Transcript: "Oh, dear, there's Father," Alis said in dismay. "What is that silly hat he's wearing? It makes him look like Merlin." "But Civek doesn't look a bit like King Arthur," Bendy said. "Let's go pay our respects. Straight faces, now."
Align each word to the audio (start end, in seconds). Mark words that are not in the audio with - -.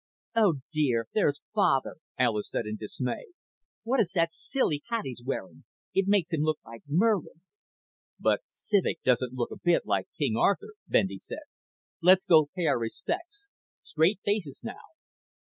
"Oh, 0.35 0.55
dear, 0.73 1.05
there's 1.13 1.43
Father," 1.53 1.97
Alis 2.17 2.49
said 2.49 2.65
in 2.65 2.75
dismay. 2.75 3.25
"What 3.83 3.99
is 3.99 4.13
that 4.15 4.33
silly 4.33 4.81
hat 4.89 5.01
he's 5.05 5.21
wearing? 5.23 5.63
It 5.93 6.07
makes 6.07 6.33
him 6.33 6.41
look 6.41 6.57
like 6.65 6.81
Merlin." 6.87 7.41
"But 8.19 8.41
Civek 8.49 9.03
doesn't 9.03 9.33
look 9.35 9.51
a 9.51 9.59
bit 9.63 9.85
like 9.85 10.07
King 10.17 10.35
Arthur," 10.35 10.73
Bendy 10.87 11.19
said. 11.19 11.45
"Let's 12.01 12.25
go 12.25 12.49
pay 12.55 12.65
our 12.65 12.79
respects. 12.79 13.47
Straight 13.83 14.19
faces, 14.25 14.63
now." 14.63 14.81